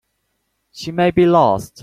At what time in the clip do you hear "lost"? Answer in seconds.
1.27-1.79